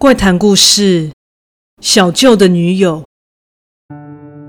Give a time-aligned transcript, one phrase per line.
[0.00, 1.10] 怪谈故事：
[1.82, 3.04] 小舅的女友。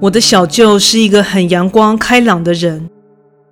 [0.03, 2.89] 我的小舅是一个很阳光开朗的人，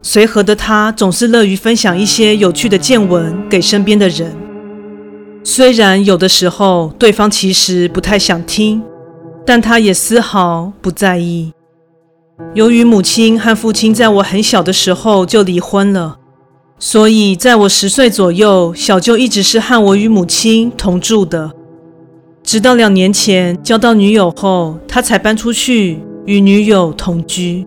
[0.02, 4.34] 随和的他总是乐于分享一些有趣的见闻给身边的人。
[5.44, 8.82] 虽然有的时候对方其实不太想听，
[9.46, 11.52] 但他也丝毫不在意。
[12.54, 16.18] 由于母亲和父亲在我很小的时候就离婚了，
[16.80, 21.52] 所以在我十岁左右，小舅一直是和我与母亲同住的。
[22.50, 27.64] 直到两年前交到女友后，他才搬出去与女友同居。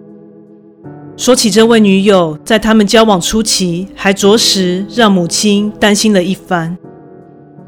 [1.17, 6.77] 说起这位女友，在他们交往初期，还着实让母亲担心了一番。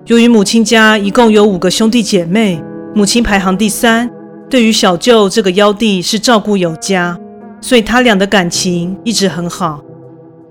[0.06, 2.60] 由于母亲家一共有五个兄弟姐妹，
[2.96, 4.10] 母亲排行第三，
[4.50, 7.16] 对于小舅这个幺弟是照顾有加，
[7.60, 9.80] 所以他俩的感情一直很好。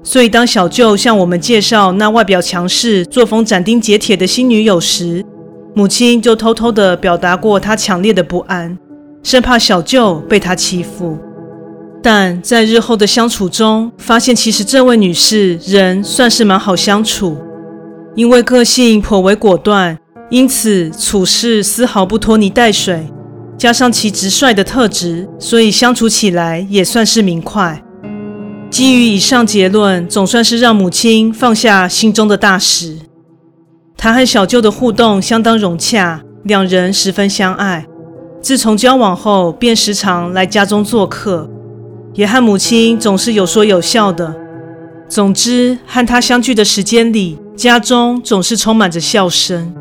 [0.02, 5.23] 所以当小舅向我们介绍那外表强势、作风斩钉截铁的新女友时，
[5.76, 8.78] 母亲就偷偷地表达过她强烈的不安，
[9.24, 11.18] 生怕小舅被她欺负。
[12.02, 17.38] 但在日后的相处中，发现其实这位女士人算是蛮好相处，
[18.14, 19.98] 因为个性颇为果断，
[20.30, 23.08] 因此处事丝毫不拖泥带水，
[23.58, 27.82] 加上其直率的特质，所以相处起来也算是明快。
[28.70, 32.98] 基于以上结论，总算是让母亲放下心中的大石。
[34.04, 37.86] 他和小舅的互动相当融洽，两人十分相爱。
[38.42, 41.50] 自从交往后，便时常来家中做客，
[42.14, 44.36] 也和母亲总是有说有笑的。
[45.08, 49.73] 总之，和他相聚的时间里，家中总是充满着笑声。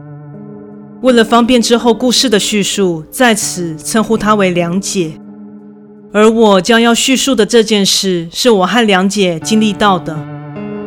[1.01, 5.15] 为了方便之后故事的叙述，在此称呼她为梁姐。
[6.13, 10.17] 而我将要叙述的这件事，是我和梁姐经历到的。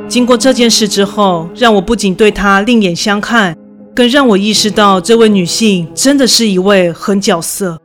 [0.08, 3.58] 经过这件事之后，让我不仅对她另眼相看，
[3.96, 7.80] 更让我意识到这位女性真的是一位狠角色。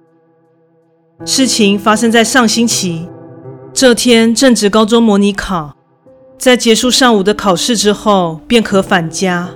[1.25, 3.09] 事情发生在上星期，
[3.73, 5.75] 这天正值高中模拟考，
[6.39, 9.49] 在结束上午的考试之后，便可返家。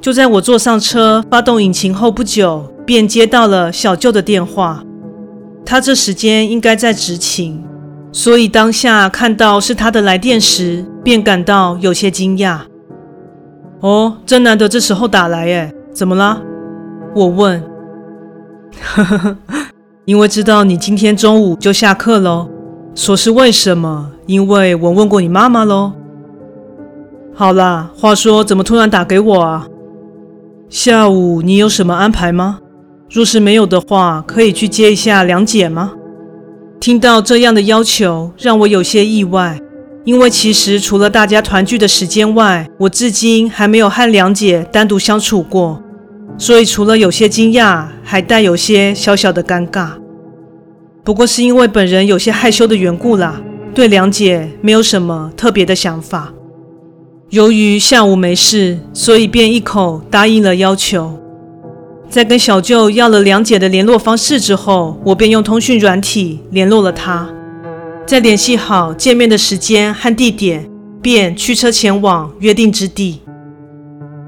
[0.00, 4.84] 就在我坐上车，发动引擎后不久，便接到了小舅的电话。
[5.64, 7.64] 他这时间应该在执勤。
[8.18, 12.58] 所以当下看到是他的来电时，便感到有些惊讶。
[13.78, 16.42] 哦，真难得这时候打来耶，怎么了？
[17.14, 17.62] 我问。
[18.82, 19.36] 呵呵呵，
[20.04, 22.48] 因为知道你今天中午就下课喽。
[22.92, 24.10] 说是为什么？
[24.26, 25.92] 因为我问过你妈妈喽。
[27.32, 29.68] 好啦，话说怎么突然打给我啊？
[30.68, 32.58] 下午你有什么安排吗？
[33.08, 35.92] 若是没有的话，可以去接一下梁姐吗？
[36.80, 39.60] 听到这样的要求，让我有些意外，
[40.04, 45.82] 因为其实除了大家团聚的时间外，我至今还没有和梁姐单独相处过，
[46.38, 49.90] 所以除了有些惊讶，还带有些小小的尴尬。
[51.02, 53.40] 不过是因为本人有些害羞的缘故啦，
[53.74, 56.32] 对梁姐没有什么特别的想法。
[57.30, 61.18] 由于下午没事，所以便一口答应了要求。
[62.10, 67.28] 在跟小舅要了梁姐的联络方式之后，我便用通讯软体联络了她。
[68.06, 70.66] 在联系好见面的时间和地点，
[71.02, 73.20] 便驱车前往约定之地。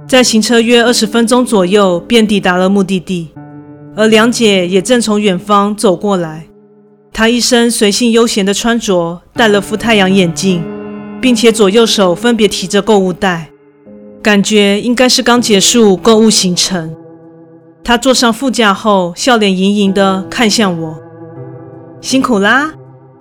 [0.06, 3.30] 在行车约二十分钟左右，便抵达了目的地。
[3.96, 6.46] 而梁姐也正从远方走过来。
[7.12, 10.62] 她一身随性悠闲的穿着，戴了副太阳眼镜，
[11.18, 13.48] 并且左右手分别提着购物袋，
[14.20, 16.94] 感觉应该是刚结束购物行程。
[17.90, 20.96] 他坐上副驾后，笑脸盈盈地看向我
[22.00, 22.70] ：“辛苦啦，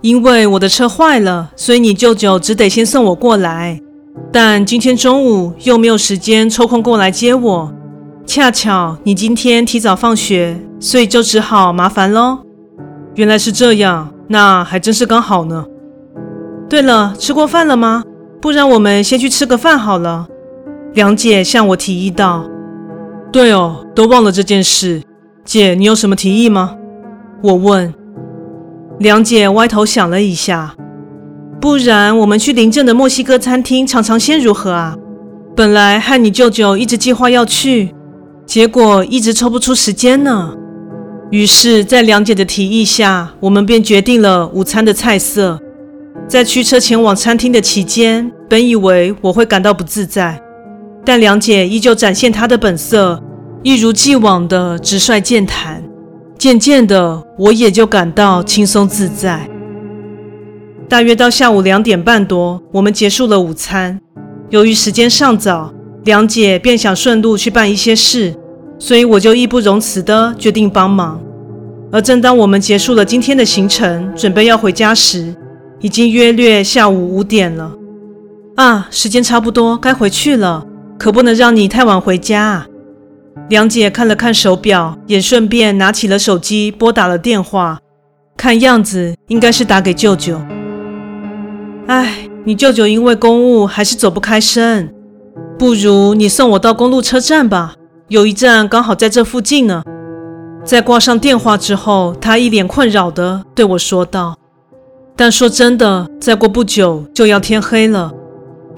[0.00, 3.80] 因为我的车坏了，所以你舅舅只得先送我过来。
[4.32, 7.74] 但今天中午又没有时间抽空过来接我，
[8.24, 12.38] 恰巧你今天提早放学，所以就只好麻烦喽。
[13.16, 15.64] 原来是这样，那还真是刚好呢。
[16.68, 18.04] 对了，吃过饭了吗？
[18.40, 20.28] 不然我们先去吃个饭好了。”
[20.94, 22.44] 梁姐向我提议道。
[23.32, 25.02] 对哦，都忘了这件事。
[25.44, 26.76] 姐，你有什么提议吗？
[27.42, 27.94] 我问。
[28.98, 30.74] 梁姐歪头想了一下，
[31.60, 34.96] 不然我们去邻镇的墨西哥餐厅尝尝鲜如何啊？
[35.56, 37.94] 本来和你舅舅一直计划要去，
[38.44, 40.54] 结果一直抽不出时间呢。
[41.30, 45.58] 于是，在梁姐的提议下，我们便决定了午餐的菜色。
[46.28, 50.38] 在驱车前往餐厅的期间，本以为我会感到不自在。
[51.04, 53.22] 但梁姐依旧展现她的本色，
[53.62, 55.82] 一如既往的直率健谈。
[56.38, 59.48] 渐渐的，我也就感到轻松自在。
[60.88, 64.00] 大约到下午两点半多，我们结束了午餐。
[64.48, 65.72] 由于时间尚早，
[66.04, 68.34] 梁姐便想顺路去办一些事，
[68.78, 71.20] 所以我就义不容辞的决定帮忙。
[71.92, 75.34] 而正当我们结束了今天的行程，准备要回家时，
[75.80, 77.72] 已经约略下午五点了。
[78.56, 80.66] 啊，时间差不多，该回去了，
[81.00, 82.66] 可不能让你太晚回家啊。
[83.48, 87.78] 梁姐看了看手表，也顺便拿起了手机拨打了电话，
[88.36, 90.38] 看样子应该是打给舅舅。
[91.86, 94.92] 哎，你舅舅因为公务还是走不开身，
[95.58, 97.72] 不如你送我到公路车站吧。
[98.08, 99.82] 有一站刚好在这附近呢。
[100.62, 104.36] 在挂上电话之后，他一脸困扰地对我说道
[105.16, 108.12] ：“但说真的，再过不久就要天黑了。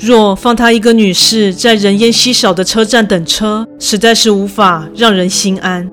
[0.03, 5.89] 若放她一个女士在人烟稀少的车站等车，实在是无法让人心安。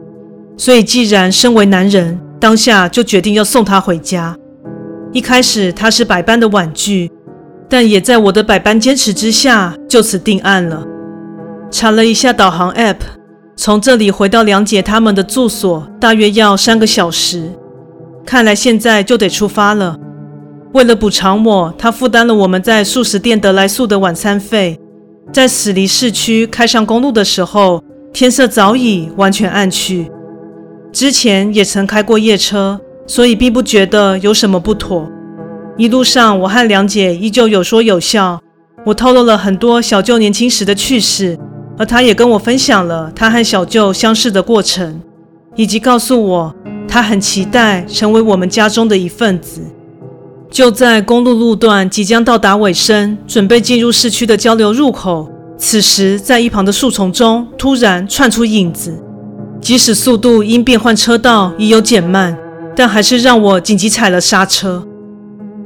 [0.58, 4.36] 所以，既然身为男人，当下就决定要送她回家。
[5.14, 7.12] 一开始他是百般的婉拒，
[7.70, 10.84] 但也在我的百般坚持之下，就此定案了。
[11.70, 12.98] 查了一下导航 App。”
[13.56, 17.52] 从这里回到梁姐他们的住所，大约要三个小时。
[18.26, 20.00] 看来现在就得出发了。
[20.74, 24.80] 为了补偿我，他负担了我们在素食店得来速的晚餐费。
[25.34, 27.84] 在驶离市区开上公路的时候，
[28.14, 30.12] 天色早已完全暗去。
[30.92, 35.10] 之前也曾开过夜车，所以并不觉得有什么不妥。
[35.78, 38.40] 一路上，我和梁姐依旧有说有笑。
[38.86, 41.38] 我透露了很多小舅年轻时的趣事。
[41.78, 45.02] 而他也跟我分享了他和小舅相识的过程，
[45.56, 46.54] 以及告诉我
[46.90, 49.62] 他很期待成为我们家中的一份子。
[50.52, 59.00] 就在公路路段即将到达尾声，准备进入市区的交流入口，此时在一旁的树丛中突然窜出影子，
[59.62, 62.36] 即使速度因变换车道已有减慢，
[62.76, 64.86] 但还是让我紧急踩了刹车。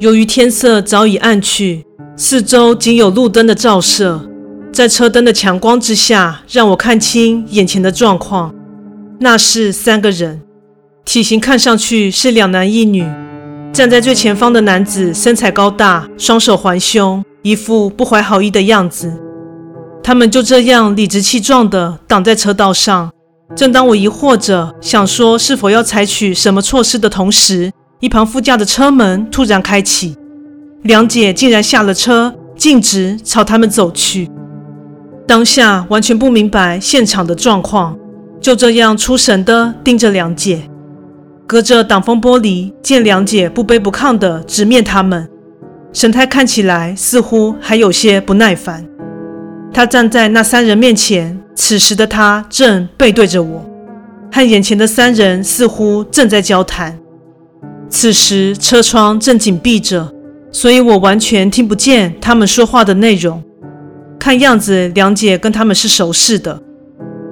[0.00, 1.82] 由于天色早已暗去，
[2.16, 4.28] 四周仅有路灯的照射。
[4.70, 8.52] 在车灯的强光之下，让我看清眼前的状况。
[9.20, 10.42] 那是三个人，
[11.04, 13.08] 体型看上去是两男一女。
[13.74, 19.12] 站在最前方的男子身材高大，双手环胸，一副不怀好意的样子。
[20.00, 23.10] 他们就这样理直气壮地挡在车道上。
[23.56, 30.16] 正当我疑惑着想说是否要采取什么措施的同时，一旁副驾的车门突然开启，
[30.82, 34.30] 梁姐竟然下了车，径直朝他们走去。
[35.26, 37.98] 当下完全不明白现场的状况，
[38.40, 40.62] 就这样出神地盯着梁姐，
[41.54, 45.30] 隔着挡风玻璃见梁姐不卑不亢地直面他们，
[45.92, 48.84] 神态看起来似乎还有些不耐烦。
[49.72, 53.64] 她站在那三人面前，此时的她正背对着我，
[54.32, 56.98] 和眼前的三人似乎正在交谈。
[57.88, 60.12] 此时车窗正紧闭着，
[60.50, 63.40] 所以我完全听不见他们说话的内容。
[64.18, 66.60] 看样子，梁姐跟他们是熟识的，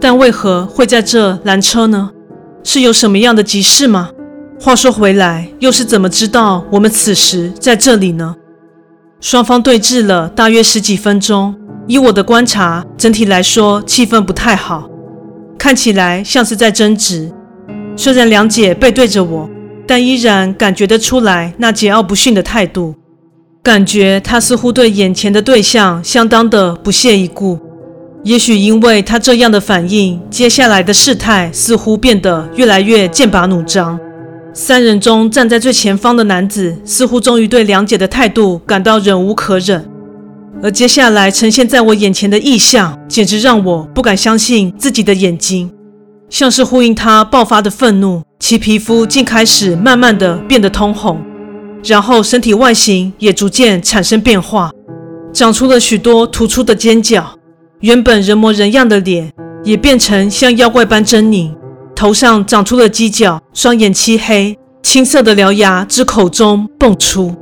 [0.00, 2.12] 但为何会在这拦车呢？
[2.64, 4.10] 是有什么样的急事吗？
[4.60, 8.36] 话说回来，又是怎么知道我们此时在这里呢？
[9.20, 11.54] 双方对峙了大约十几分钟，
[11.86, 14.88] 以我的观察，整体来说气氛不太好，
[15.58, 17.32] 看起来像是在争执。
[17.96, 19.50] 虽然梁姐背对着我，
[19.86, 22.94] 但依然感觉得出来那桀骜不驯的态度。
[23.62, 27.58] 感觉他似乎对眼前的对象相当的不屑一顾，
[28.24, 33.98] 也许因为他这样的反应，接下来的事态似乎变得越来越剑拔弩张。
[34.54, 39.84] 三人中站在最前方的男子似乎终于对梁姐的态度感到忍无可忍，
[40.62, 45.72] 而接下来呈现在我眼前的异象，简直让我不敢相信自己的眼睛，
[46.28, 51.20] 像是呼应他爆发的愤怒，其皮肤竟开始慢慢的变得通红。
[51.82, 54.70] 然后身体外形也逐渐产生变化，
[55.32, 57.36] 长出了许多突出的尖角，
[57.82, 59.28] 原本人模人样的脸
[59.64, 61.50] 也变成像妖怪般狰狞，
[61.96, 67.34] 头上长出了犄角，双眼漆黑，青色的獠牙自口中蹦出，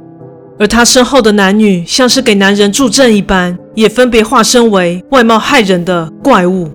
[0.59, 6.71] 而他身后的男女像是给男人助阵一般，也分别化身为外貌骇人的怪物。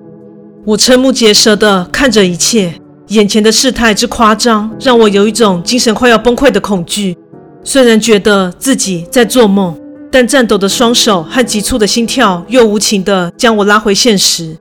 [0.63, 2.71] 我瞠目结舌地看着一切，
[3.07, 7.17] 眼前的事态之夸张，让我有一种精神快要崩溃的恐惧。
[7.63, 9.75] 虽然觉得自己在做梦，
[10.15, 14.55] 但颤抖的双手和急促的心跳又无情地将我拉回现实。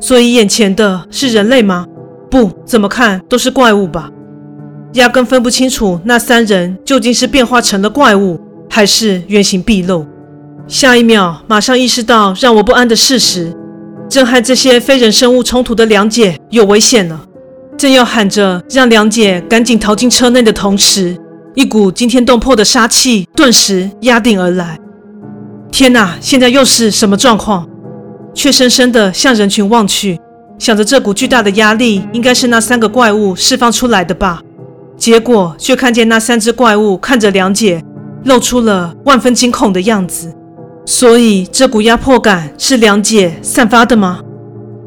[0.00, 1.86] 所以眼前的是人类吗？
[2.28, 4.10] 不，怎么看都是怪物吧。
[4.94, 10.04] 压根分不清楚那三人究竟是变化成了怪物，还是原形毕露。
[10.66, 13.56] 下一秒，马上意识到让我不安的事实：
[14.08, 17.24] 正和这些非人生物冲突的梁姐有危险了。
[17.78, 21.16] 正要喊着让梁姐赶紧逃进车内的同时，
[21.56, 24.78] 一股惊天动魄的杀气顿时压顶而来。
[25.72, 27.66] 天哪，现在又是什么状况？
[28.34, 30.20] 怯生生地向人群望去，
[30.58, 34.42] 想着这股巨大的压力应该是那三个怪物释放出来的吧。
[34.98, 37.82] 结果却看见那三只怪物看着梁姐，
[38.24, 40.30] 露出了万分惊恐的样子。
[40.84, 44.20] 所以这股压迫感是梁姐散发的吗？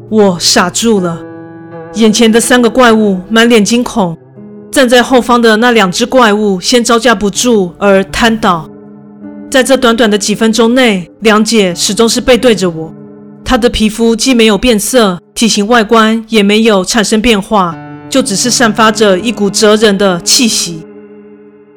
[0.08, 1.20] 我傻住了。
[1.94, 4.16] 眼前的三个怪物满脸惊恐，
[4.70, 8.68] 站在后方的那两只怪物先招架不住而瘫倒。
[9.50, 12.94] 在这短短的几分钟内，梁姐始终是背对着我，
[13.44, 17.76] 她的皮肤既没有变色，体型外观也没有产生变化。
[18.08, 20.84] 就只是散发着一股哲人的气息，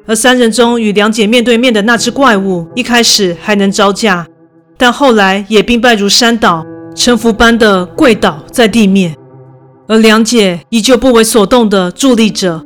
[0.04, 4.26] 而三人中与梁姐面对面的那只怪物，一开始还能招架，
[4.76, 9.14] 但后来也兵败如山倒，臣服般的跪倒在地面。
[9.86, 12.64] 而梁姐依旧不为所动的伫立着，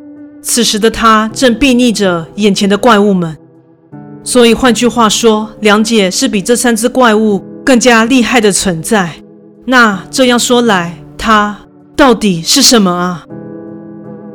[0.48, 3.36] 此时的他正睥睨着眼前的怪物们。
[4.24, 9.10] 所以换句话说，梁姐是比这三只怪物更加厉害的存在。
[9.66, 11.58] 那这样说来，她
[11.94, 13.26] 到底是什么啊？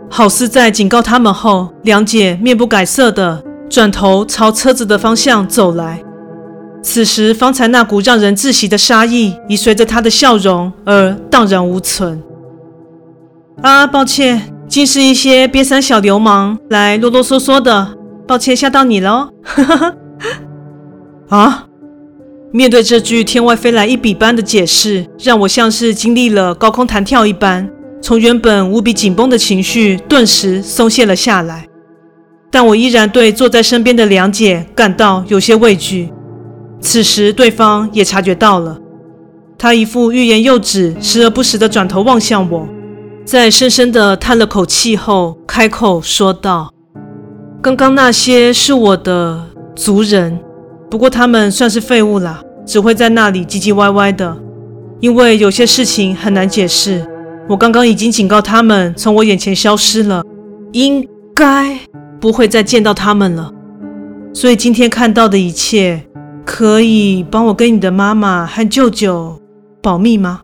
[0.08, 6.03] 好似在警告他们后，梁姐面不改色的转头朝车子的方向走来。
[6.84, 12.22] 此时，方才那股让人窒息的杀意已随着她的笑容而荡然无存。
[13.63, 17.95] 啊，抱歉，竟是一些瘪三小流氓来啰啰嗦嗦的，
[18.27, 19.29] 抱歉吓到你了。
[21.29, 21.67] 啊！
[22.51, 27.69] 面对这句天外飞来一笔般的解释，让我像是经历了高空弹跳一般。
[28.01, 31.67] 从原本无比紧绷的情绪，顿时松懈了下来。
[32.49, 36.11] 但我依然对坐在身边的梁姐感到有些畏惧。
[36.81, 38.79] 此时，对方也察觉到了，
[39.55, 42.67] 他一副欲言又止，时而不时地转头望向我，
[43.25, 46.71] 在深深的叹了口气后，开口说道
[47.63, 50.37] ：“刚刚那些是我的族人，
[50.89, 54.37] 不过他们算是废物啦，只会在那里唧唧歪歪的，
[54.99, 57.05] 因为有些事情很难解释。”
[57.49, 60.23] 我刚刚已经警告他们从我眼前消失了，
[60.71, 61.77] 应该
[62.19, 63.51] 不会再见到他们了。
[64.33, 66.01] 所以今天看到的一切，
[66.45, 69.37] 可以帮我跟你的妈妈和舅舅
[69.81, 70.39] 保密吗？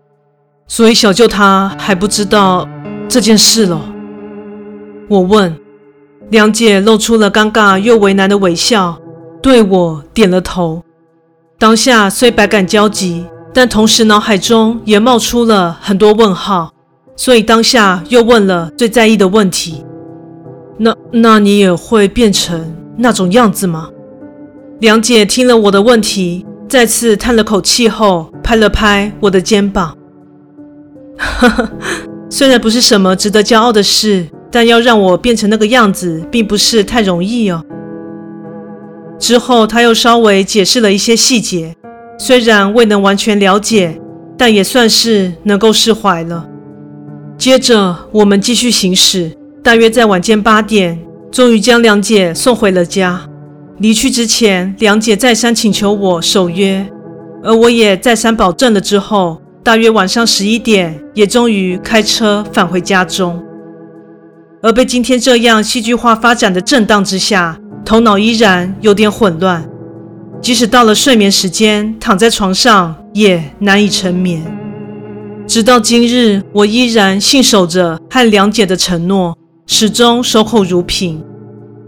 [0.69, 2.65] 所以小舅他还不知道
[3.09, 3.81] 这件事了。
[5.09, 5.57] 我问，
[6.29, 8.97] 梁姐露出了尴尬又为难的微笑，
[9.41, 10.83] 对我点了头。
[11.57, 16.71] 当下虽百感交集，但同时脑海中也冒出了很多问号。
[17.15, 19.83] 所以当下又问了最在意的问题
[20.79, 23.89] ：“那那你也会变成那种样子吗？”
[24.79, 29.97] 梁姐听了我的问题，再次叹了口气后，拍了拍我的肩膀：“，
[32.29, 37.63] 虽然不是什么值得骄傲的事，但要让我变成那个样子，并不是太容易哦。”
[39.19, 41.75] 之后，她又稍微解释了一些细节，
[42.17, 43.99] 虽然未能完全了解，
[44.37, 46.47] 但也算是能够释怀了。
[47.37, 50.99] 接着我们继续行驶，大约在晚间八点，
[51.31, 53.21] 终于将梁姐送回了家。
[53.79, 56.85] 离去之前，梁姐再三请求我守约，
[57.43, 63.39] 而我也再三保证了之后，大约晚上十一点，也终于开车返回家中。
[64.63, 69.69] 而被今天这样戏剧化发展的震荡之下，头脑依然有点混乱，
[70.41, 74.43] 即使到了睡眠时间，躺在床上也难以成眠。
[75.45, 81.23] 直到今日，我依然信守着和梁姐的承诺，始终守口如瓶，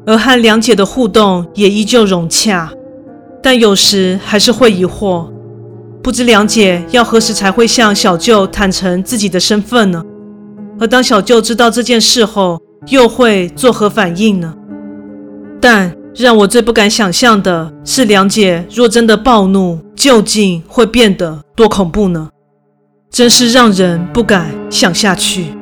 [0.06, 2.72] 而和梁姐的互动也依旧融洽。
[3.42, 5.28] 但有时还是会疑惑，
[6.04, 10.04] 不知梁姐要何时才会向小舅坦诚自己的身份呢？
[10.80, 14.52] 而当小舅知道这件事后，又会作何反应呢？
[15.62, 22.30] 但让我最不敢想象的是，梁姐若真的暴怒，究竟会变得多恐怖呢？
[23.12, 25.54] 真是让人不敢想下去。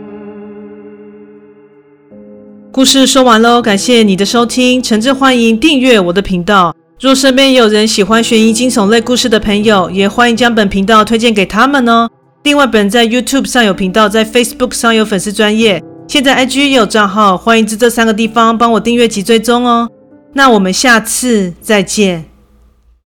[2.72, 6.74] 故事说完喽，感谢你的收听，诚挚欢迎订阅我的频道。
[7.00, 12.10] 若身边有人喜欢悬疑惊悚类故事的朋友，也欢迎将本频道推荐给他们哦。
[12.44, 19.90] 另外，本在 YouTube 上有频道，在 Facebook 上有粉丝专业，现在 IG 也有账号，欢迎至这三个地方帮我订阅及追踪哦。
[20.34, 22.26] 那我们下次再见。